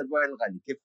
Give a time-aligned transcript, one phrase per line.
[0.00, 0.76] السلام عليكم أستاذ وائل الغالي كيف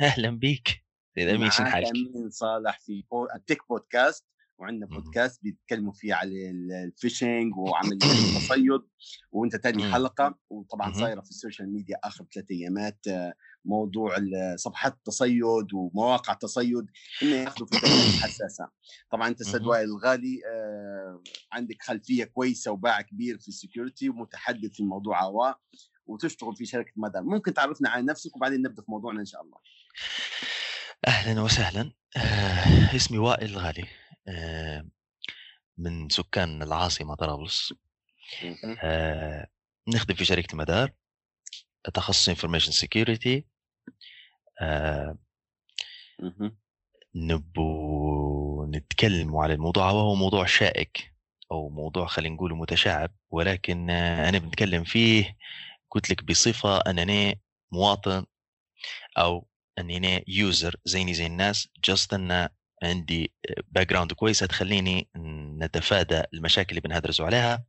[0.00, 0.68] أهلا بيك
[1.14, 3.26] سيد امين شن حالك؟ أمين صالح في بو...
[3.34, 4.26] ال tech podcast
[4.58, 4.86] وعندنا.
[4.86, 7.94] بودكاست بيتكلموا فيه على ال- ال phishing وعمليه
[8.36, 8.82] التصيد
[9.32, 9.92] وأنت تاني.
[9.92, 10.92] حلقة وطبعا.
[10.92, 14.16] صايرة في ال social media آخر ثلاث أيامات آه، موضوع
[14.56, 16.86] صفحات التصيد ومواقع التصيد
[17.22, 17.76] إنه ياخذوا في
[18.22, 18.70] حساسة
[19.10, 19.62] طبعا أنت أستاذ.
[19.64, 25.60] وائل الغالي آه، عندك خلفية كويسة وباع كبير في ال security ومتحدث في موضوع هواء
[26.06, 29.58] وتشتغل في شركة مدار ممكن تعرفنا عن نفسك وبعدين نبدأ في موضوعنا إن شاء الله.
[31.06, 31.92] أهلا وسهلا.
[32.16, 33.84] آه، اسمي وائل الغالي
[34.28, 34.86] آه،
[35.78, 37.74] من سكان العاصمة طرابلس.
[38.82, 39.46] آه،
[39.88, 40.92] نخدم في شركة مدار.
[41.94, 43.44] تخصص information security
[46.20, 46.58] مهم.
[47.14, 51.14] نبو نتكلم على الموضوع وهو موضوع شائك
[51.52, 55.36] أو موضوع خلينا نقول متشعب ولكن آه، أنا بنتكلم فيه
[55.96, 57.40] قلت لك بصفة أنني
[57.72, 58.24] مواطن
[59.18, 62.48] أو اني user زيني زي الناس just أن
[62.82, 63.32] عندي
[63.68, 65.08] background كويسه تخليني
[65.62, 67.64] نتفادى المشاكل اللي بنهدرزوا عليها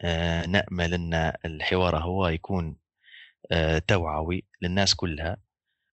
[0.00, 2.76] آه، نأمل أن الحوار هو يكون
[3.52, 5.36] آه، توعوي للناس كلها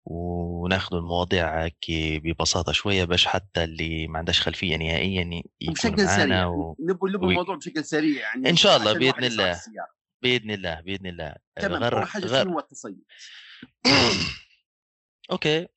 [0.06, 1.86] وناخذ المواضيع هيك
[2.24, 5.22] ببساطة شوية باش حتى اللي ما عندهاش خلفية نهائيا
[5.62, 6.76] يكون وبشكل معنا سريع و...
[6.80, 9.62] نبوا نبوا وي- الموضوع بشكل سريع يعني إن شاء الله، يسرع الله.
[10.22, 11.36] بإذن الله بإذن الله.
[11.56, 13.04] تمام غير اول حاجة غير شنو هو التصيد؟
[15.32, 15.68] أوكي.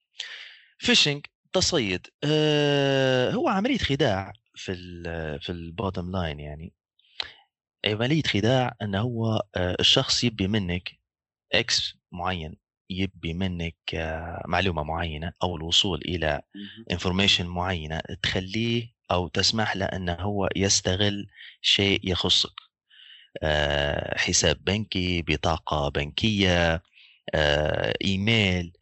[0.78, 2.06] phishing تصيد.
[2.24, 6.72] أه هو عملية خداع في ال في ال bottom line يعني.
[7.86, 10.98] عملية خداع انه هو آه، الشخص يبي منك
[11.52, 12.56] X معين
[12.90, 16.42] يبي منك آه، معلومة معينة أو الوصول إلى.
[16.90, 21.27] information معينة تخليه أو تسمح له انه هو يستغل
[21.62, 22.71] شيء يخصك.
[24.16, 26.82] حساب بنكي بطاقة بنكية
[27.34, 28.72] آه، إيميل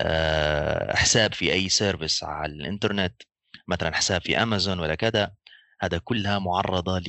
[0.00, 3.22] آه، حساب في أي service على الإنترنت
[3.68, 5.34] مثلا حساب في أمازون ولا كذا
[5.80, 7.02] هذا كلها معرضة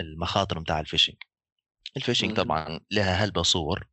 [0.00, 1.16] للمخاطر نتاع ال phishing
[1.96, 2.36] ال phishing.
[2.36, 3.86] طبعا لها هلبة صور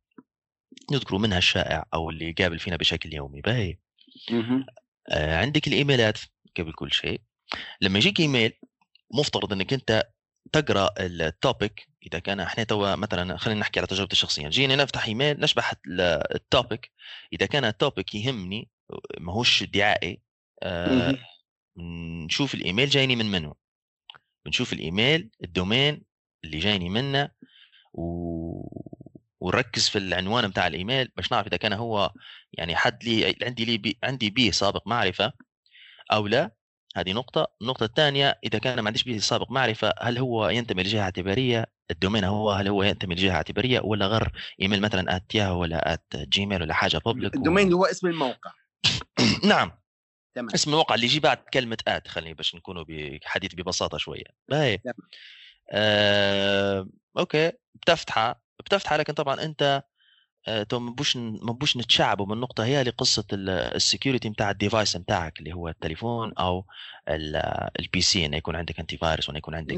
[0.92, 3.78] نذكر منها الشائع أو اللي يقابل فينا بشكل يومي باهي.
[5.10, 6.18] آه، عندك الإيميلات
[6.58, 7.20] قبل كل شيء
[7.80, 8.52] لما يجيك إيميل
[9.10, 10.13] مفترض إنك أنت
[10.52, 14.48] تقرأ ال topic إذا كان إحنا توا مثلا خلينا نحكي على تجربتي الشخصية.
[14.48, 16.00] جيني نفتح إيميل نشبح ال-
[16.34, 16.92] ال topic
[17.32, 18.68] إذا كان ال topic يهمني
[19.20, 20.20] ماهوش دعائي
[20.62, 21.14] آه،.
[22.24, 23.56] نشوف الإيميل جايني من منو؟
[24.44, 26.02] بنشوف ال email ال domain
[26.44, 27.30] اللي جايني منه
[27.92, 28.04] و...
[29.40, 31.08] ونركز في العنوان بتاع الإيميل.
[31.16, 32.12] باش نعرف إذا كان هو
[32.52, 35.32] يعني حد لي عندي لي بي عندي بيه سابق معرفة
[36.12, 36.50] أو لا.
[36.96, 41.02] هذه نقطة، النقطة الثانية إذا كان ما عنديش به سابق معرفة هل هو ينتمي لجهة
[41.02, 44.32] اعتبارية؟ ال domain هو هل هو ينتمي لجهة اعتبارية ولا غير
[44.62, 48.06] إيميل مثلا at ياهو ولا at جيميل ولا حاجة public ال domain اللي هو اسم
[48.06, 48.52] الموقع.
[49.44, 49.72] نعم.
[50.34, 50.48] تمام.
[50.54, 54.24] اسم الموقع اللي يجي بعد كلمة at خليني باش نكونوا بحديث ببساطة شوية.
[54.48, 54.78] باهي.
[55.70, 56.88] آه،
[57.18, 57.52] okay.
[57.74, 59.82] بتفتحها بتفتحها لكن طبعا أنت
[60.68, 64.96] تو ما بوش ما بوش نتشعبوا من النقطة هي لقصة ال security بتاع ال device
[64.96, 66.64] بتاعك اللي هو التليفون أو
[67.78, 69.74] ال PC إنه يكون عندك انتي antivirus وإنه يكون عندك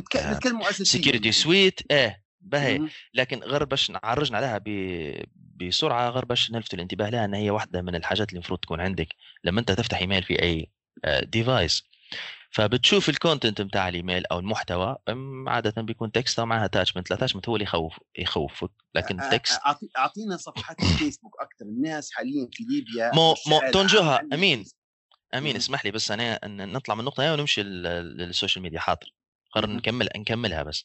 [0.63, 2.79] اساسيا security suite إيه باهي.
[3.15, 5.25] لكن غير باش نعرجنا عليها ب-
[5.57, 9.09] بسرعة غير باش نلفت الانتباه لها إن هي واحدة من الحاجات اللي المفروض تكون عندك
[9.45, 10.71] لما أنت تفتح إيميل في أي
[11.23, 11.85] device
[12.51, 14.97] فبتشوف ال content بتاع الإيميل أو المحتوى
[15.47, 19.61] عادة بيكون text أو معها attachment ال attachment هو اللي يخوف يخوفك لكن text
[19.99, 24.17] أعطينا صفحات الفيسبوك أكثر الناس حاليا في ليبيا مو- مو- تونجوها،.
[24.19, 24.33] فيسبوك.
[24.35, 24.65] أمين
[25.35, 25.57] مم.
[25.57, 29.13] اسمح لي بس أنا ان نطلع من النقطة هي ونمشي لل- لل social media حاضر
[29.53, 29.67] قرر.
[29.71, 30.85] نكمل نكملها بس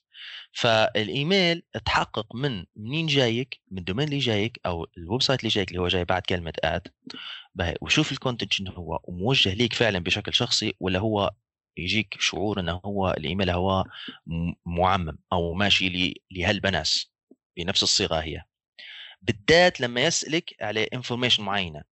[0.51, 5.69] فالإيميل تحقق من منين جايك من ال domain اللي جايك أو ال website اللي جايك
[5.69, 6.87] اللي هو جاي بعد كلمة at
[7.81, 11.31] وشوف ال content شنو هو وموجه ليك فعلا بشكل شخصي ولا هو
[11.77, 13.85] يجيك شعور انه هو الإيميل هو
[14.65, 17.11] معمم أو ماشي لهلبة ناس
[17.57, 18.43] بنفس الصيغة هي
[19.21, 21.83] بالذات لما يسألك على information معينة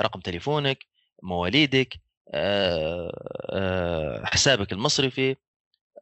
[0.00, 0.78] رقم تليفونك
[1.22, 2.00] مواليدك
[4.24, 5.36] حسابك المصرفي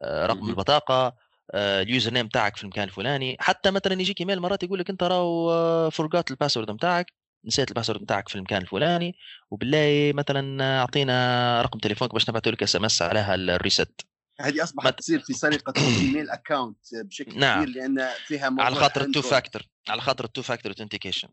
[0.03, 0.49] رقم.
[0.49, 1.15] البطاقة
[1.55, 5.89] ال username بتاعك في المكان الفلاني حتى مثلا يجيك إيميل مرات يقول لك أنت راهو
[5.89, 7.13] فرقات ال password بتاعك
[7.45, 9.15] نسيت ال password بتاعك في المكان الفلاني
[9.51, 14.01] وبالله مثلا أعطينا رقم تليفونك باش نبعث لك SMS عليها ال reset
[14.39, 17.63] هذه أصبحت مت- تصير في سرقة ال email account بشكل نعم.
[17.63, 19.21] كبير لأن فيها على خاطر ال two.
[19.21, 21.27] factor على خاطر ال two factor authentication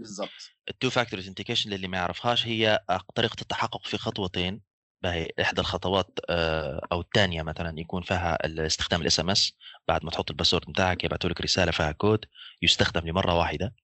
[0.00, 2.78] بالضبط ال two factor authentication للي ما يعرفهاش هي
[3.14, 4.67] طريقة التحقق في خطوتين
[5.02, 9.52] باهي إحدى الخطوات آه، أو الثانية مثلا يكون فيها استخدام ال SMS.
[9.88, 12.24] بعد ما تحط ال password بتاعك يبعثوا لك رسالة فيها كود
[12.62, 13.74] يستخدم لمرة واحدة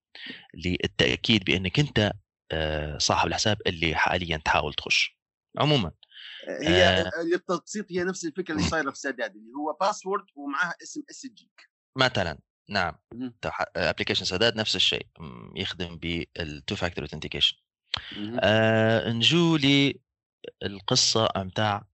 [0.55, 2.13] للتأكيد بإنك أنت
[2.53, 5.19] آه، صاحب الحساب اللي حاليا تحاول تخش.
[5.59, 5.93] عموما
[6.63, 7.11] هي آه.
[7.33, 11.71] للتبسيط هي نفس الفكرة اللي صايرة في سداد اللي هو password ومعها اسم إس جيك
[11.97, 12.39] مثلا
[12.69, 12.95] نعم.
[13.77, 15.07] application سداد نفس الشيء
[15.57, 17.57] يخدم بال two factor authentication
[19.07, 19.57] نجو
[20.63, 21.87] للقصه متاع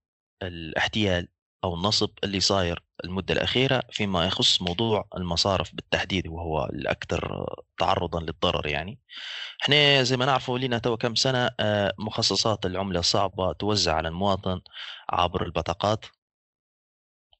[0.42, 1.28] الاحتيال
[1.64, 7.46] أو النصب اللي صاير المدة الأخيرة فيما يخص موضوع المصارف بالتحديد وهو الأكثر
[7.78, 9.00] تعرضا للضرر يعني.
[9.62, 14.60] إحنا زي ما نعرفوا لنا تو كم سنة آه، مخصصات العملة الصعبة توزع على المواطن
[15.10, 16.06] عبر البطاقات.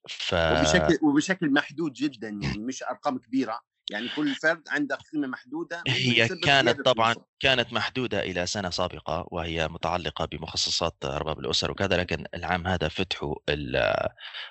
[0.09, 0.35] ف...
[0.35, 3.61] وبشكل وبشكل محدود جدا يعني مش أرقام كبيرة.
[3.91, 9.69] يعني كل فرد عنده قيمه محدودة هي كانت طبعا كانت محدودة إلى سنة سابقة وهي
[9.69, 13.35] متعلقة بمخصصات ارباب الأسر وكذا لكن العام هذا فتحوا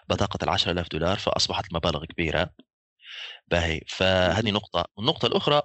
[0.09, 2.53] بطاقة ال 10000 دولار فأصبحت المبالغ كبيرة.
[3.47, 3.81] باهي.
[3.87, 4.85] فهذه نقطة.
[4.99, 5.61] النقطة الأخرى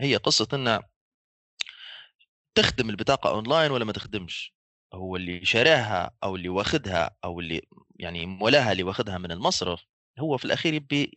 [0.00, 0.80] هي قصة إن
[2.54, 4.54] تخدم البطاقة أونلاين ولا ما تخدمش؟
[4.94, 7.62] هو اللي شراها أو اللي واخدها أو اللي
[7.98, 9.84] يعني مولاها اللي واخدها من المصرف
[10.18, 11.10] هو في الأخير يبي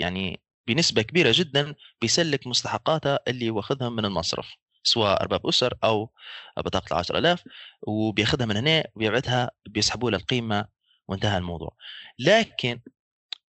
[0.00, 4.54] يعني بنسبة كبيرة جدا بيسلك مستحقاته اللي واخذها من المصرف.
[4.82, 6.10] سواء أرباب أسر أو
[6.56, 7.44] بطاقة العشرة آلاف
[7.82, 10.64] وبياخذها من هنا وبيبعتها بيسحبوا له القيمة
[11.08, 11.76] وانتهى الموضوع.
[12.18, 12.80] لكن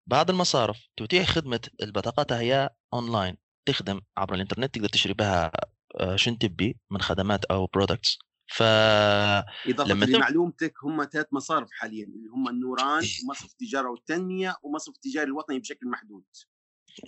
[0.07, 5.51] بعض المصارف تتيح خدمة البطاقات هي أونلاين تخدم عبر الإنترنت تقدر تشتري بها
[5.99, 12.05] آه، شن تبي من خدمات أو products ف إضافة لما لمعلومتك هم ثلاث مصارف حاليا
[12.05, 16.23] اللي هم النوران ومصرف التجاره والتنمية ومصرف التجاري الوطني بشكل محدود.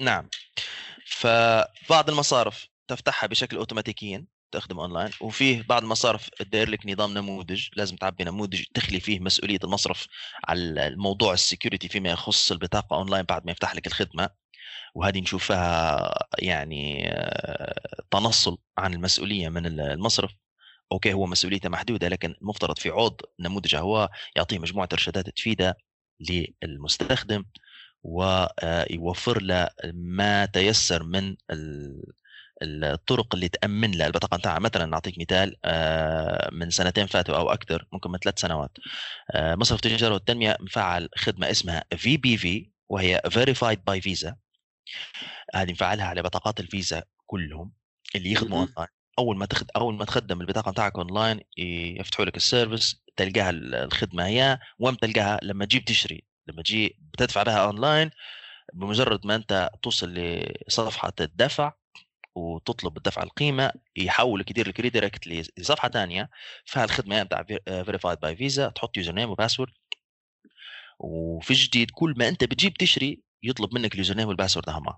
[0.01, 0.29] نعم.
[1.05, 7.95] فبعض المصارف تفتحها بشكل أوتوماتيكيا تخدم أونلاين وفيه بعض المصارف تدير لك نظام نموذج لازم
[7.95, 10.07] تعبي نموذج تخلي فيه مسؤولية المصرف
[10.47, 14.29] على الموضوع ال security فيما يخص البطاقة أونلاين بعد ما يفتح لك الخدمة.
[14.95, 20.31] وهذه نشوفها يعني آه، تنصل عن المسؤولية من المصرف.
[20.91, 25.77] okay هو مسؤوليته محدودة لكن المفترض في عوض نموذج هو يعطيه مجموعة إرشادات تفيدة
[26.63, 27.45] للمستخدم
[28.03, 31.35] ويوفر له ما تيسر من
[32.61, 34.59] الطرق اللي تأمن له البطاقة نتاعها.
[34.59, 38.71] مثلا نعطيك مثال آه، من سنتين فاتوا أو أكثر ممكن من ثلاث سنوات.
[39.31, 44.35] آه، مصرف التجارة والتنمية مفعل خدمة اسمها VBV وهي Verified by Visa
[45.55, 47.73] هذه مفعلها على بطاقات الفيزا كلهم
[48.15, 48.87] اللي يخدموا اونلاين
[49.19, 51.39] أول ما تخد أول ما تخدم البطاقة نتاعك اونلاين
[51.99, 56.23] يفتحوا لك ال service تلقاها الخدمة هي وين تلقاها لما تجيب تشتري.
[56.47, 58.11] لما تجي بتدفع بها اونلاين
[58.73, 61.73] بمجرد ما أنت توصل لصفحة الدفع
[62.37, 65.27] وتطلب الدفع القيمة يحولك يدير لك redirect
[65.57, 66.29] لصفحة ثانية
[66.65, 67.43] فيها الخدمه بتاع
[67.83, 69.73] Verified by Visa تحط username و password
[70.99, 74.97] وفي الجديد كل ما أنت بتجيب تشتري يطلب منك ال username وال password هما.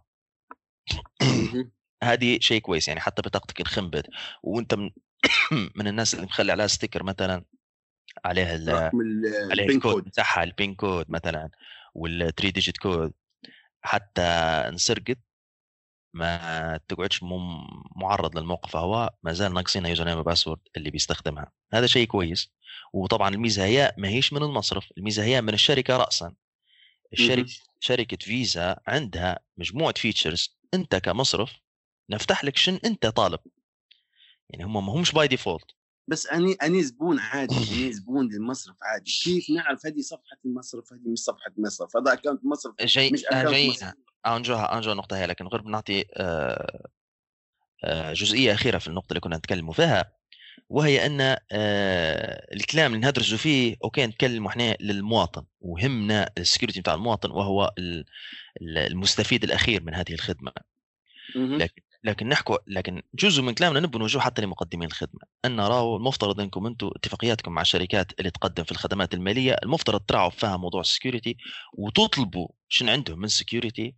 [2.04, 4.08] هذه شيء كويس يعني حتى بطاقتك انخنبت
[4.44, 4.90] وأنت من,
[5.78, 7.46] من الناس اللي مخلي عليها sticker مثلا
[8.26, 8.92] عليها
[9.52, 11.50] عليها الكود بتاعها ال PIN code مثلا
[11.98, 13.14] وال3 digit code
[13.81, 15.18] حتى انسرقت
[16.13, 17.23] ما تقعدش
[17.95, 21.51] معرض للموقف هو ما زال ناقصين username و password اللي بيستخدمها.
[21.73, 22.51] هذا شيء كويس.
[22.94, 26.33] وطبعا الميزة هي ما هيش من المصرف الميزة هي من الشركة راسا.
[27.13, 27.49] الشركة
[27.80, 31.54] شركة فيزا عندها مجموعة features أنت كمصرف
[32.09, 33.39] نفتح لك شن أنت طالب.
[34.49, 35.79] يعني هم ما همش by default
[36.09, 39.11] بس أني أني زبون عادي أني زبون للمصرف عادي.
[39.23, 43.52] كيف نعرف هذه صفحة المصرف؟ هذه مش صفحة المصرف هذا account مصرف جاي مش account
[43.51, 43.69] جاي.
[43.69, 43.94] مصرف.
[44.28, 46.89] نجوها نجو النقطه هي لكن غير بنعطي آه،
[47.83, 50.13] آه، جزئية أخيرة في النقطة اللي كنا نتكلموا فيها
[50.69, 51.37] وهي أن آه،
[52.54, 55.45] الكلام اللي نهدرجوا فيه okay نتكلموا إحنا للمواطن.
[55.61, 57.73] وهمنا ال security بتاع المواطن وهو
[58.61, 60.51] المستفيد الأخير من هذه الخدمة.
[61.35, 65.22] لكن لكن نحكوا لكن جزء من كلامنا نبغى نوجهه حتى لمقدمين الخدمة.
[65.46, 70.30] أن راهو المفترض أنكم أنتم اتفاقياتكم مع الشركات اللي تقدم في الخدمات المالية المفترض تراعوا
[70.30, 71.38] فيها موضوع ال security
[71.74, 73.95] وتطلبوا شنو عندهم من security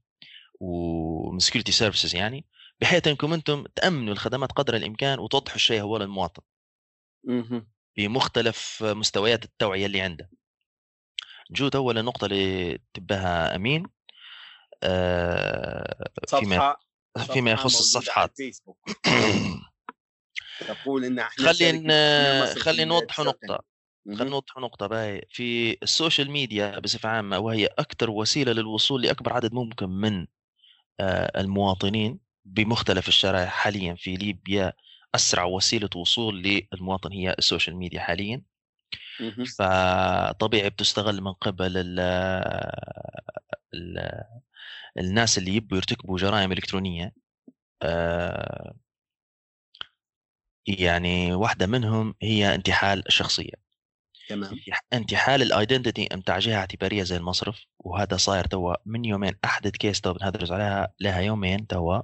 [0.60, 2.46] ومن security services يعني
[2.82, 6.42] بحيث أنكم أنتم تأمنوا الخدمات قدر الإمكان وتوضحوا الشيء هو للمواطن.
[7.98, 10.30] بمختلف مستويات التوعية اللي عنده.
[11.52, 13.86] نجو لأول النقطه اللي تبها أمين.
[14.84, 16.76] آه فيما
[17.18, 18.38] فيما يخص الصفحات.
[20.68, 23.60] تقول إن إحنا خلينا خلينا نوضح نقطة.
[24.06, 29.34] خلينا نوضح نقطة باي في ال social media بصفة عامة وهي أكثر وسيلة للوصول لأكبر
[29.34, 30.28] عدد ممكن من
[31.00, 34.74] آه، المواطنين بمختلف الشرائح حاليا في ليبيا.
[35.16, 38.42] أسرع وسيلة وصول للمواطن هي ال social media حاليا.
[39.58, 42.00] فطبيعي بتستغل من قبل ال
[43.74, 44.24] ال
[44.98, 47.14] الناس اللي يبوا يرتكبوا جرائم إلكترونية
[47.82, 48.74] آه
[50.68, 53.54] يعني واحدة منهم هي انتحال الشخصيه
[54.30, 54.60] تمام.
[54.94, 59.34] انتحال ال identity نتاع جهة اعتبارية زي المصرف وهذا صاير توا من يومين.
[59.46, 62.02] أحدث case توا بنهدرز عليها لها يومين توا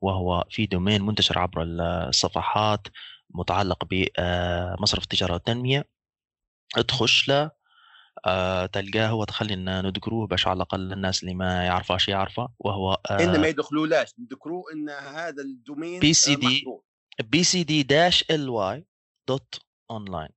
[0.00, 2.88] وهو في domain منتشر عبر الصفحات
[3.30, 5.84] متعلق بمصرف التجارة والتنمية.
[6.88, 7.57] تخش له
[8.26, 13.24] آه، تلقاه هو تخلينا نذكروه باش على الأقل الناس اللي ما يعرفاش يعرفه وهو آه
[13.24, 16.64] إن ما يدخلولاش نذكروه إن هذا ال domain BCD
[17.24, 19.60] BCD dash LY dot
[19.90, 20.28] online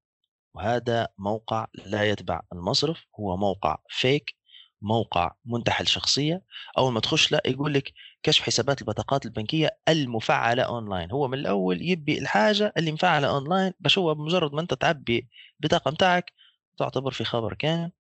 [0.56, 4.36] وهذا موقع لا يتبع المصرف هو موقع fake
[4.82, 6.44] موقع منتحل شخصية.
[6.78, 11.82] أول ما تخش لا يقول لك كشف حسابات البطاقات البنكية المفعلة اونلاين هو من الأول
[11.82, 15.30] يبي الحاجة اللي مفعلة اونلاين باش هو بمجرد ما أنت تعبي
[15.62, 16.34] البطاقه نتاعك
[16.78, 17.92] تعتبر في خبر كامل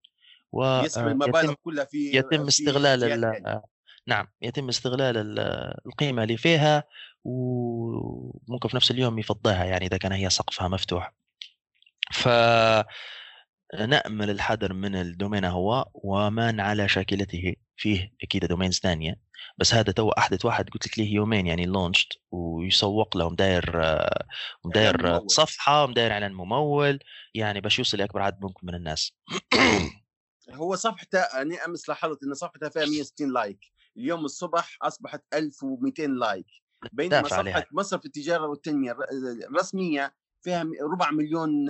[0.51, 3.63] و يسحب آه، المبالغ كلها في يتم استغلال آه،
[4.07, 5.39] نعم يتم استغلال
[5.85, 6.83] القيمة اللي فيها
[7.23, 11.13] وممكن في نفس اليوم يفضيها يعني إذا كان هي سقفها مفتوح.
[12.11, 12.27] ف
[13.79, 17.55] نأمل الحذر من ال domain هو ومن على شاكلته.
[17.75, 19.15] فيه أكيد domains ثانية.
[19.57, 23.81] بس هذا تو أحدث واحد قلت لك ليه يومين يعني launched ويسوق له مداير
[24.65, 26.99] مداير صفحة مداير إعلان ممول
[27.33, 29.13] يعني باش يوصل لأكبر عدد ممكن من الناس.
[30.53, 33.59] هو صفحته أنا أمس لاحظت أن صفحته فيها 160 like.
[33.97, 36.45] اليوم الصبح أصبحت 1200 like.
[36.93, 38.97] بينما صفحة مصرف التجارة والتنمية
[39.49, 41.65] الرسمية فيها ربع مليون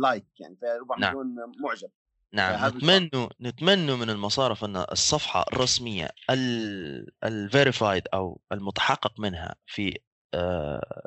[0.00, 1.10] like يعني فيها ربع نعم.
[1.10, 1.88] مليون معجب.
[2.32, 2.68] نعم.
[2.68, 6.10] نتمنى نتمنى من المصارف أن الصفحة الرسمية
[7.24, 9.98] ال verified أو المتحقق منها في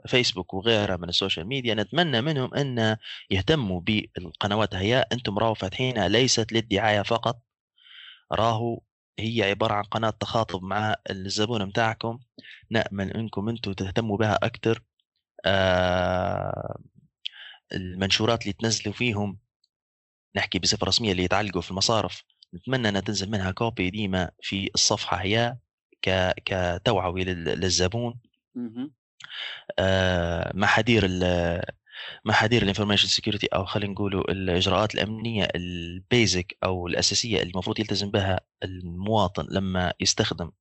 [0.07, 2.97] فيسبوك وغيرها من ال social media نتمنى منهم أن
[3.29, 4.75] يهتموا بالقنوات.
[4.75, 7.41] هي أنتم راهو فاتحينها ليست للدعاية فقط.
[8.31, 8.81] راهو
[9.19, 12.19] هي عبارة عن قناة تخاطب مع الزبون بتاعكم
[12.69, 14.83] نأمل أنكم أنتم تهتموا بها أكثر
[17.73, 19.39] المنشورات اللي تنزلوا فيهم
[20.35, 25.17] نحكي بصفة رسمية اللي يتعلقوا في المصارف نتمنى إنها تنزل منها copy ديما في الصفحة
[25.17, 25.57] هي
[26.45, 28.19] كتوعوي للزبون.
[29.79, 31.07] آه محاذير
[32.25, 37.79] محاذير ال information security أو خلينا نقولوا الإجراءات الأمنية ال basic أو الأساسية اللي المفروض
[37.79, 40.51] يلتزم بها المواطن لما يستخدم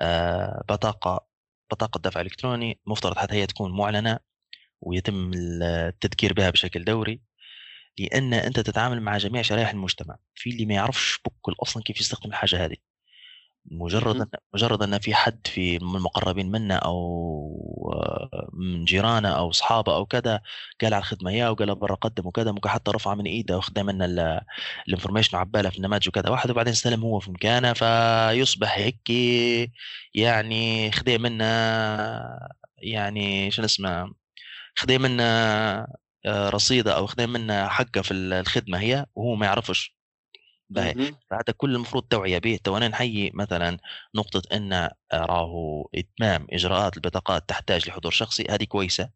[0.00, 1.26] آه بطاقة
[1.70, 4.18] بطاقة دفع إلكتروني مفترض حتى هي تكون معلنة.
[4.80, 5.30] ويتم
[5.62, 7.20] التذكير بها بشكل دوري
[7.98, 10.16] لأن أنت تتعامل مع جميع شرائح المجتمع.
[10.34, 12.76] في اللي ما يعرفش بكل أصلا كيف يستخدم الحاجة هذه.
[13.70, 16.96] مجرد أن مجرد أن في حد في من المقربين منا أو
[18.52, 20.40] من جيرانه أو أصحابه أو كذا
[20.80, 24.42] قال على الخدمة يا وقال برا قدم وكذا ممكن حتى رفع من إيده واخذ منا
[24.88, 26.30] الانفورميشن وعباله في النماذج وكذا.
[26.30, 29.10] واحد وبعدين استلم هو في مكانه فيصبح هيك
[30.14, 34.12] يعني خذ منا يعني شو اسمه
[34.78, 39.96] خذ منا آه، رصيدة أو خذ منا حقة في الخدمة هي وهو ما يعرفش.
[40.70, 40.94] باهي
[41.30, 42.58] فهذا كل المفروض توعية به.
[42.64, 43.78] تو أنا نحيي مثلا
[44.14, 49.10] نقطة إن راهو إتمام إجراءات البطاقات تحتاج لحضور شخصي هذه كويسة.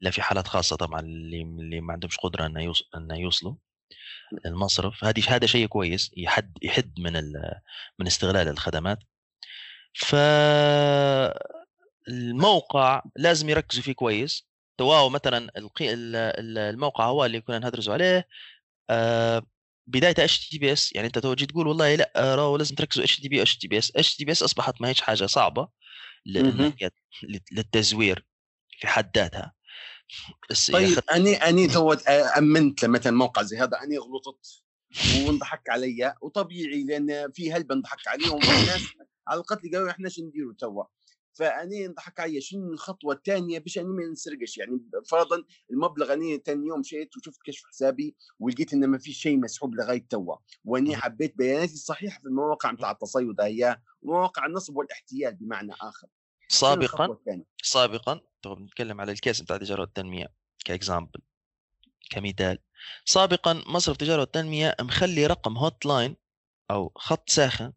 [0.00, 2.82] لا في حالات خاصة طبعا اللي اللي ما عندهمش قدرة ان يوص...
[2.96, 3.54] ان يوصلوا.
[4.46, 7.32] المصرف هذه هذا شيء كويس يحد يحد من ال...
[7.98, 8.98] من استغلال الخدمات.
[9.94, 10.14] ف
[12.08, 14.48] الموقع لازم يركزوا فيه كويس.
[14.78, 18.28] توا مثلا الموقع هو اللي كنا ندرسوا عليه.
[18.90, 19.46] آه،
[19.86, 23.56] بدايته HTTPS يعني أنت توجي تقول والله لا راهو لازم تركزوا اتش تي بي اتش
[23.56, 25.68] تي بي اس اتش تي بي اس أصبحت ما هيش حاجة صعبة
[27.52, 28.26] للتزوير
[28.80, 29.54] في حد ذاتها.
[30.72, 31.92] طيب أني أني تو
[32.38, 34.62] أمنت مثلا موقع زي هذا أني غلطت
[35.26, 38.82] وانضحك علي وطبيعي لأن في هلبة انضحك عليهم الناس
[39.28, 40.84] على القتل قالوا إحنا شو نديروا توا.
[41.34, 46.66] فأني انضحك علي شنو الخطوة الثانية باش أني ما نسرقش؟ يعني فرضا المبلغ أني ثاني
[46.66, 51.36] يوم شيت وشفت كشف حسابي ولقيت انه ما في شيء مسحوب لغاية توا وأني عبيت
[51.36, 56.08] بياناتي الصحيحة في المواقع نتاع التصيد هي ومواقع النصب والاحتيال بمعنى آخر.
[56.48, 57.16] سابقا
[57.62, 60.26] سابقا تو بنتكلم على ال case بتاع التجاره والتنميه
[60.64, 61.20] ك example
[62.10, 62.58] كمثال.
[63.04, 66.16] سابقا مصرف التجاره والتنميه مخلي رقم hotline
[66.70, 67.72] أو خط ساخن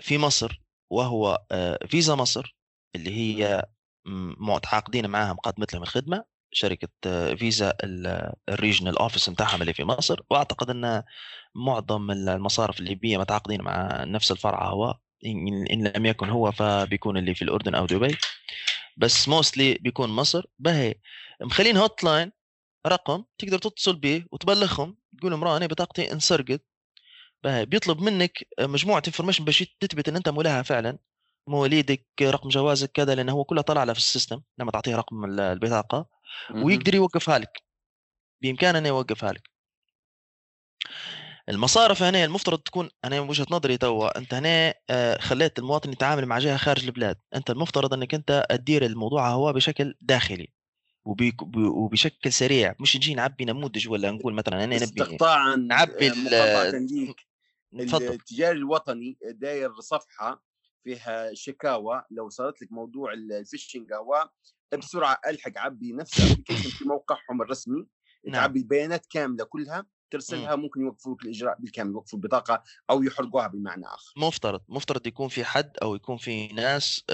[0.00, 0.63] في مصر
[0.94, 2.56] وهو آه، فيزا مصر
[2.96, 3.64] اللي هي
[4.38, 7.76] متعاقدين معاها مقدمه لهم الخدمة شركة آه، فيزا
[8.48, 11.02] ال regional office بتاعهم اللي في مصر وأعتقد إن
[11.54, 17.42] معظم المصارف الليبية متعاقدين مع نفس الفرع هو إن لم يكن هو فبيكون اللي في
[17.42, 18.16] الأردن أو دبي.
[18.96, 20.44] بس mostly بيكون مصر.
[20.58, 20.94] باهي
[21.42, 22.32] مخلين hotline
[22.86, 26.73] رقم تقدر تتصل به وتبلغهم تقول لهم أنا بطاقتي انسرقت.
[27.46, 30.98] بيطلب منك مجموعة information باش تثبت إن أنت مولاها فعلا.
[31.48, 34.42] مواليدك رقم جوازك كذا لأنه هو كله طلع له في ال system.
[34.58, 36.06] لما تعطيه رقم البطاقة
[36.54, 37.62] ويقدر يوقفها لك.
[38.42, 39.50] بإمكانه إنه يوقفها لك.
[41.48, 46.38] المصارف هنا المفترض تكون أنا وجهة نظري توا أنت هنا آه، خليت المواطن يتعامل مع
[46.38, 47.16] جهة خارج البلاد.
[47.34, 50.48] أنت المفترض إنك أنت تدير الموضوع هو بشكل داخلي.
[51.04, 52.74] وبشكل سريع.
[52.80, 56.12] مش نجي نعبي نموذج ولا نقول مثلا أنا نبي استقطاعا نعبي
[57.80, 60.44] التجاري الوطني داير صفحة
[60.84, 64.30] فيها شكاوى لو صارت لك موضوع ال phishing هو
[64.78, 67.86] بسرعة ألحق عبي نفس ال application في موقعهم الرسمي
[68.26, 68.34] نعم.
[68.34, 73.86] تعبي البيانات كاملة كلها ترسلها ممكن يوقفوا لك الإجراء بالكامل يوقفوا البطاقه أو يحرقوها بمعنى
[73.86, 74.12] آخر.
[74.16, 77.04] مفترض مفترض يكون في حد أو يكون في ناس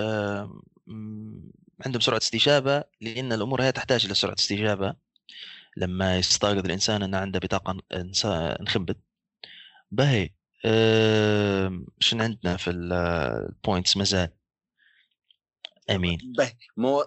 [1.85, 4.95] عندهم سرعه استجابة لأن الأمور هي تحتاج إلى سرعة استجابة.
[5.77, 7.83] لما يستيقظ الإنسان انه عنده بطاقة
[8.61, 8.97] إنخبت.
[9.91, 10.31] باهي.
[11.99, 14.29] شنو عندنا في البوينتس مازال.
[15.91, 16.19] أمين.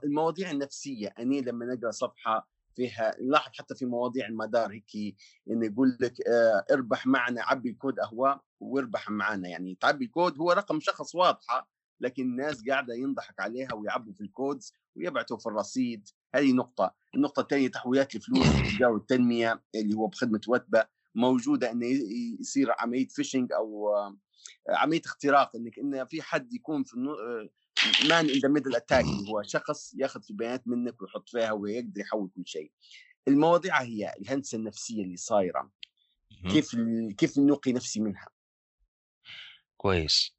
[0.04, 1.14] المواضيع النفسية.
[1.20, 5.16] أني لما نقرأ صفحة فيها نلاحظ حتى في مواضيع المدار هيك
[5.50, 9.50] انه يقول لك آه، اربح معنا عبي الكود اهواء واربح معنا.
[9.50, 11.70] يعني تعبي الكود هو رقم شخص واضحة
[12.00, 16.10] لكن الناس قاعدة ينضحك عليها ويعبوا في الكودز ويبعثوا في الرصيد.
[16.36, 21.86] هذه نقطة، النقطة الثانية تحويلات الفلوس تجاه التنمية اللي هو بخدمة وتبة موجودة إنه
[22.40, 24.18] يصير عملية فيشنج أو آه،
[24.70, 26.98] عملية اختراق إنك إنه في حد يكون في
[28.10, 32.30] man in the middle attack هو شخص ياخذ في بيانات منك ويحط فيها ويقدر يحول
[32.36, 32.72] كل شيء.
[33.28, 35.72] المواضيع هي الهندسة النفسية اللي صايرة.
[36.52, 36.76] كيف
[37.18, 38.28] كيف نقي نفسي منها؟
[39.78, 40.36] كويس.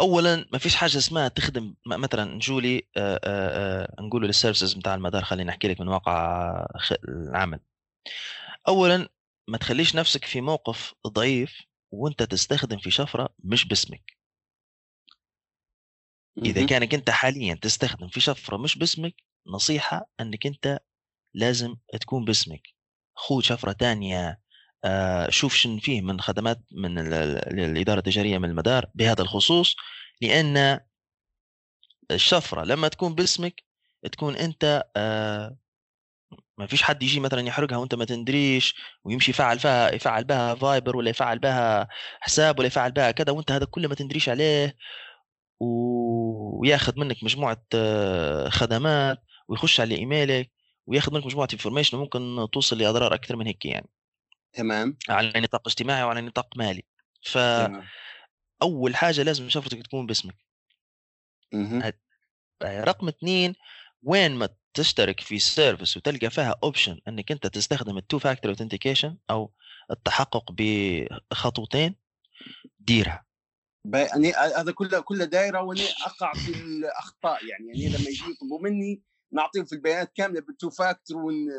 [0.00, 2.82] اولا ما فيش حاجة اسمها تخدم مثلا جولي
[4.00, 6.66] نقول لل services بتاع المدار خليني أحكي لك من واقع
[7.08, 7.60] العمل.
[8.68, 9.08] اولا
[9.48, 14.12] ما تخليش نفسك في موقف ضعيف وانت تستخدم في شفرة مش باسمك.
[16.44, 19.14] إذا كانك انت حاليا تستخدم في شفرة مش باسمك
[19.46, 20.80] نصيحة إنك انت
[21.34, 22.62] لازم تكون باسمك.
[23.16, 24.40] خذ شفرة ثانية
[24.84, 29.76] آه شوف شن فيه من خدمات من الإدارة التجارية من المدار بهذا الخصوص
[30.22, 30.80] لأن
[32.10, 33.62] الشفرة لما تكون باسمك
[34.12, 35.56] تكون أنت آه
[36.58, 40.96] ما فيش حد يجي مثلا يحرقها وأنت ما تندريش ويمشي يفعل فيها يفعل بها فايبر
[40.96, 41.88] ولا يفعل بها
[42.20, 44.76] حساب ولا يفعل بها كذا وأنت هذا كله ما تندريش عليه.
[45.60, 49.18] وياخذ منك مجموعة آه، خدمات
[49.48, 50.50] ويخش على إيميلك
[50.86, 53.88] وياخذ منك مجموعة information وممكن توصل لأضرار أكثر من هيك يعني.
[54.52, 54.96] تمام.
[55.08, 56.84] على نطاق اجتماعي وعلى نطاق مالي.
[57.22, 57.38] ف
[58.62, 60.34] أول حاجة لازم شفرتك تكون باسمك.
[62.62, 63.54] رقم اثنين
[64.04, 69.16] وين ما تشترك في service وتلقى فيها option إنك أنت تستخدم ال two factor authentication
[69.30, 69.52] أو
[69.90, 71.96] التحقق بخطوتين
[72.78, 73.26] ديرها.
[73.92, 79.02] يعني هذا كله كله دايرة وأنا أقع في الأخطاء يعني يعني لما يجي يطلبوا مني
[79.32, 81.16] نعطيهم في البيانات كاملة بال two factor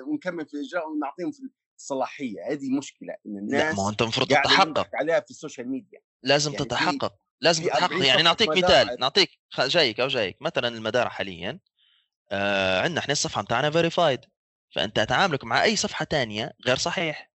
[0.07, 1.41] ونكمل في الاجراء ونعطيهم في
[1.79, 2.51] الصلاحية.
[2.51, 4.89] هذه مشكلة إن الناس لا ما أنت المفروض تتحقق.
[4.93, 5.99] عليها في ال social media.
[6.23, 8.05] لازم يعني تتحقق لازم تتحقق.
[8.05, 9.29] يعني نعطيك مثال نعطيك
[9.59, 11.59] جايك أو جايك مثلا المدار حاليا
[12.31, 14.19] آه عندنا إحنا الصفحة بتاعنا verified
[14.75, 17.31] فأنت تعاملك مع أي صفحة ثانية غير صحيح.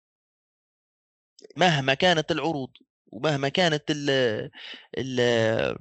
[1.56, 2.70] مهما كانت العروض
[3.06, 4.10] ومهما كانت ال
[4.98, 5.76] ال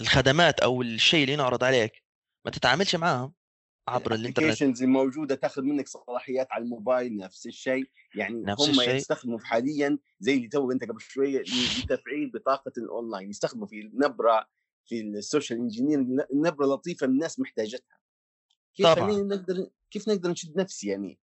[0.00, 2.04] الخدمات أو الشيء اللي ينعرض عليك
[2.44, 3.32] ما تتعاملش معاهم
[3.88, 4.62] عبر الإنترنت.
[4.62, 7.90] الموجوده تاخذ منك صلاحيات على الموبايل نفس الشيء.
[8.14, 8.94] يعني نفس هم الشيء.
[8.94, 11.42] يستخدموا حاليا زي اللي تو أنت قبل شوية
[11.82, 14.48] لتفعيل بطاقة الاونلاين يستخدموا في نبرة
[14.84, 17.98] في ال social engineering نبرة لطيفة الناس محتاجتها.
[18.78, 19.10] كيف طبعا.
[19.12, 21.18] نقدر كيف نقدر نشد نفسي يعني؟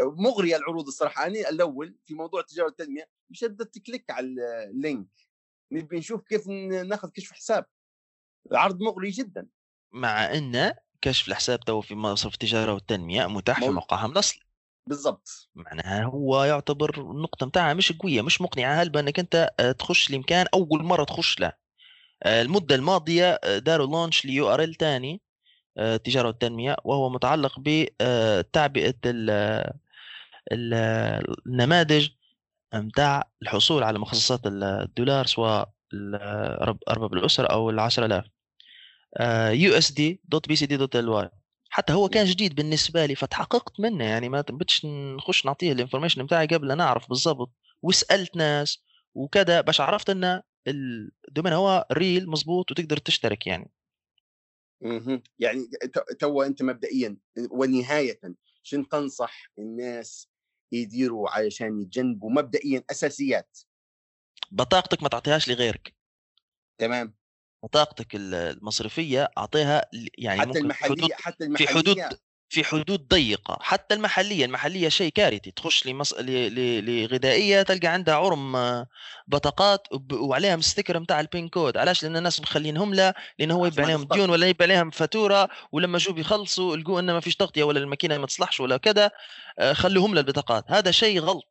[0.00, 1.26] مغريه العروض الصراحة.
[1.26, 4.26] أنا الأول في موضوع التجارة والتنميه شدت click على
[4.70, 5.08] ال link
[5.72, 6.48] نبي نشوف كيف
[6.86, 7.66] ناخذ كشف حساب.
[8.52, 9.46] العرض مغري جدا.
[9.92, 14.42] مع أن كشف الحساب تو في مصرف التجارة والتنمية متاح في موقعهم الاصلي
[14.86, 15.48] بالضبط.
[15.54, 18.74] معناها هو يعتبر النقطه متاعها مش قوية مش مقنعة.
[18.82, 21.52] هل بأنك أنت آه، تخش الإمكان أول مرة تخش له.
[22.22, 25.22] آه، المدة الماضية آه، داروا launch ل URL ثاني
[25.78, 28.94] التجاره والتنمية وهو متعلق بتعبئه
[30.52, 32.08] النماذج
[32.74, 35.70] متاع الحصول على مخصصات الدولار سواء
[36.88, 38.24] أرباب الأسرة أو ال 10000
[39.50, 41.30] يو اس دي دوت بي سي دي دوت ال واي
[41.70, 44.86] حتى هو كان جديد بالنسبة لي فتحققت منه يعني ما بدش
[45.16, 48.82] نخش نعطيه ال information بتاعي قبل لا نعرف بالضبط وسألت ناس
[49.14, 53.70] وكذا باش عرفت إن الدومين هو real مزبوط وتقدر تشترك يعني.
[54.84, 55.66] أها يعني
[56.18, 57.16] تو أنت مبدئيا
[57.50, 58.20] ونهاية
[58.62, 60.28] شن تنصح الناس
[60.72, 63.58] يديروا علشان يتجنبوا مبدئيا أساسيات؟
[64.50, 65.94] بطاقتك ما تعطيهاش لغيرك.
[66.78, 67.14] تمام.
[67.64, 69.82] بطاقتك المصرفية أعطيها
[70.18, 75.50] يعني حتى المحلية حتى المحليه في حدود في حدود ضيقة حتى المحلية المحلية شيء كارثي
[75.50, 76.14] تخش لمص...
[76.14, 76.26] ل...
[76.26, 76.84] ل...
[76.84, 78.86] لغذائية تلقى عندها عرم آه،
[79.26, 80.12] بطاقات وب...
[80.12, 81.76] وعليها ستيكر نتاع ال PIN code.
[81.76, 85.98] علاش؟ لأن الناس مخلينهم لا لأن هو يبيع عليهم ديون ولا يبيع عليهم فاتورة ولما
[85.98, 89.10] جو بيخلصوا لقوا إنه ما فيش تغطية ولا الماكينة ما تصلحش ولا كذا
[89.58, 91.44] آه، خلوهم للبطاقات هذا شيء غلط.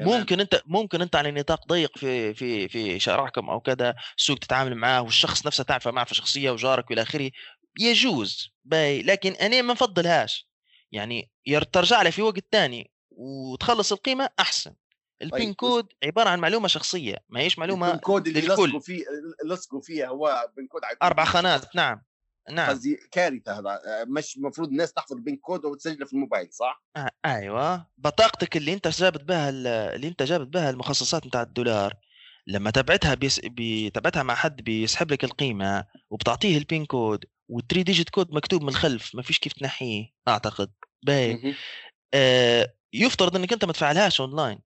[0.00, 4.74] ممكن أنت ممكن أنت على نطاق ضيق في في في شارعكم أو كذا سوق تتعامل
[4.74, 7.30] معاه والشخص نفسه تعرفه معرفة شخصية وجارك والى آخره.
[7.78, 10.50] يجوز باهي لكن أنا ما نفضلهاش.
[10.92, 11.30] يعني
[11.72, 14.74] ترجع لي في وقت ثاني وتخلص القيمة أحسن.
[15.22, 18.40] ال PIN طيب كود عبارة عن معلومة شخصية ما هيش معلومة ال PIN code اللي
[18.40, 19.04] لصقوا فيه
[19.44, 22.02] لصقوا فيها هو PIN code أربع خانات نعم
[22.50, 22.70] نعم.
[22.70, 27.10] قصدي كارثة هذا مش المفروض الناس تحفظ ال PIN code وتسجله في الموبايل صح؟ آه
[27.24, 27.86] أيوه.
[27.98, 31.94] بطاقتك اللي أنت جابت بها اللي أنت جابت بها المخصصات نتاع الدولار
[32.46, 33.40] لما تبعتها بيس...
[33.40, 33.90] بي...
[33.90, 38.62] تبعتها مع حد بيسحب لك القيمة وبتعطيه ال PIN code وال three digit code مكتوب
[38.62, 40.72] من الخلف ما فيش كيف تنحيه أعتقد.
[41.02, 41.54] باهي
[42.14, 44.58] آه يفترض إنك أنت ما تفعلهاش اونلاين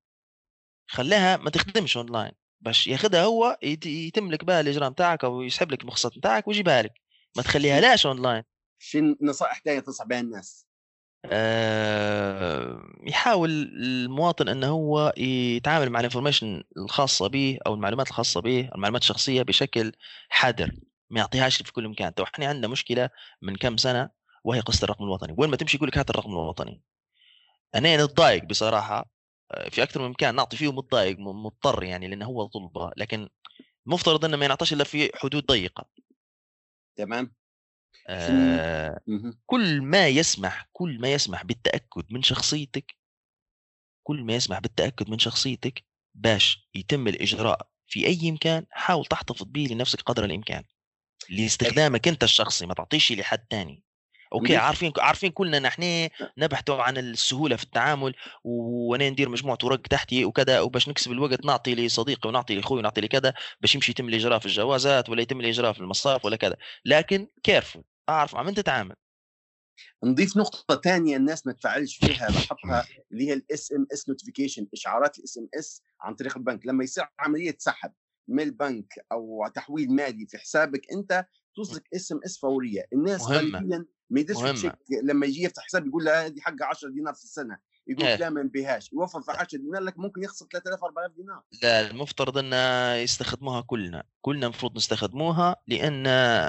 [0.91, 5.83] خليها ما تخدمش اونلاين باش ياخذها هو يتم لك بها الاجراء بتاعك أو يسحب لك
[5.83, 6.93] المخصصات بتاعك ويجيبها لك.
[7.37, 8.43] ما تخليها لاش اونلاين
[8.79, 10.67] شو نصائح ثانية تنصح بها الناس؟
[11.27, 18.71] آه يحاول المواطن إنه هو يتعامل مع ال information الخاصة به أو المعلومات الخاصة به
[18.75, 19.93] المعلومات الشخصية بشكل
[20.29, 20.71] حذر.
[21.11, 22.15] ما يعطيهاش في كل مكان.
[22.15, 23.11] تو إحنا عندنا مشكلة
[23.43, 24.11] من كم سنة
[24.45, 25.35] وهي قصة الرقم الوطني.
[25.39, 26.83] وين ما تمشي يقول لك هات الرقم الوطني.
[27.75, 29.11] أنا نتضايق بصراحة
[29.51, 32.91] آه، في أكثر من مكان نعطي فيه متضايق مضطر يعني لأنه هو طلبة.
[32.97, 33.29] لكن
[33.87, 35.89] مفترض إنه ما ينعطاش إلا في حدود ضيقة.
[36.97, 37.35] تمام.
[38.09, 39.01] آه
[39.47, 42.97] كل ما يسمح كل ما يسمح بالتأكد من شخصيتك
[44.03, 49.69] كل ما يسمح بالتأكد من شخصيتك باش يتم الإجراء في أي مكان حاول تحتفظ به
[49.71, 50.65] لنفسك قدر الإمكان.
[51.31, 53.83] لاستخدامك انت الشخصي ما تعطيش لحد ثاني
[54.33, 56.09] okay عارفين عارفين كلنا نحن
[56.39, 61.75] نبحثوا عن السهولة في التعامل وأنا ندير مجموعة ورق تحتي وكذا وباش نكسب الوقت نعطي
[61.75, 65.81] لصديقي ونعطي لأخوي ونعطي لكذا باش يمشي يتم الإجراء في الجوازات ولا يتم الإجراء في
[65.81, 66.57] المصارف ولا كذا.
[66.85, 68.95] لكن careful أعرف عم تتعامل.
[70.05, 75.39] نضيف نقطة ثانية الناس ما تفعلش فيها لاحظها اللي هي ال SMS notification إشعارات ال
[75.39, 76.67] SMS عن طريق البنك.
[76.67, 77.93] لما يصير عملية سحب
[78.29, 82.87] من البنك أو تحويل مالي في حسابك أنت توصلك SMS فورية.
[82.93, 84.23] الناس غالبا ما
[84.53, 88.17] تشيّك لما يجي يفتح حساب يقول له هذه حق 10 دينار في السنة يقول إيه.
[88.17, 91.43] لا ما نبيهاش يوفر في 10 دينار لك ممكن يخسر 3000 4000 دينار.
[91.63, 92.53] لا المفترض إن
[93.03, 96.07] يستخدموها كلنا كلنا المفروض نستخدموها لأن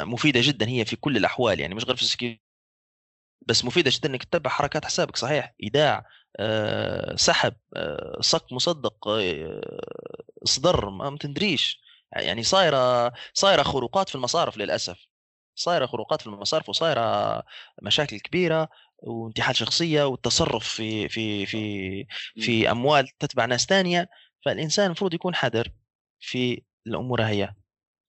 [0.07, 2.41] مفيدة جدا هي في كل الأحوال يعني مش غير في ال security.
[3.47, 6.05] بس مفيدة جدا إنك تتبع حركات حسابك صحيح؟ إيداع
[7.15, 9.62] سحب أه، صك مصدق أه،
[10.43, 14.98] اصدر ما تندريش يعني صايرة صايرة خروقات في المصارف للأسف.
[15.56, 17.43] صايرة خروقات في المصارف وصايرة
[17.84, 22.06] مشاكل كبيرة وانتحال شخصية والتصرف في في في
[22.39, 24.10] في أموال تتبع ناس ثانية
[24.45, 25.71] فالإنسان المفروض يكون حذر
[26.19, 27.54] في الأمور هي.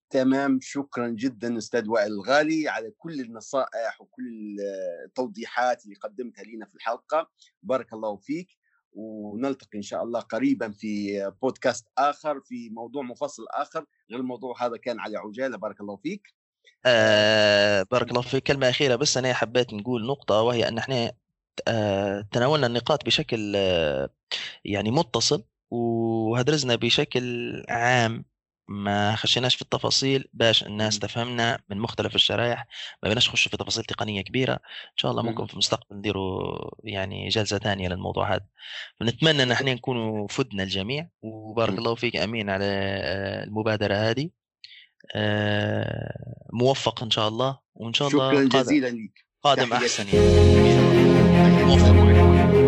[0.09, 4.57] تمام شكرا جدا أستاذ وائل الغالي على كل النصائح وكل
[5.05, 7.29] التوضيحات اللي قدمتها لنا في الحلقة
[7.63, 8.47] بارك الله فيك.
[8.93, 14.77] ونلتقي إن شاء الله قريبا في بودكاست آخر في موضوع مفصل آخر غير الموضوع هذا
[14.77, 15.57] كان على عجالة.
[15.57, 16.33] بارك الله فيك.
[16.85, 18.43] آه بارك الله فيك.
[18.43, 21.11] كلمة أخيرة بس أنا حبيت نقول نقطة وهي أن إحنا
[21.67, 24.09] آه تناولنا النقاط بشكل آه
[24.65, 28.25] يعني متصل وهدرزنا بشكل عام.
[28.67, 32.67] ما خشيناش في التفاصيل باش الناس تفهمنا من مختلف الشرائح
[33.03, 34.53] ما بيناش نخش في تفاصيل تقنية كبيرة.
[34.53, 38.45] إن شاء الله ممكن في المستقبل نديروا يعني جلسة ثانية للموضوع هذا.
[38.99, 42.65] فنتمنى إن إحنا نكونوا فدنا الجميع وبارك الله فيك أمين على
[43.47, 44.29] المبادرة هذه.
[45.15, 51.65] آه، موفق إن شاء الله وإن شاء الله شكرا جزيلا لك قادم أحسن يعني.
[51.65, 52.66] موفق.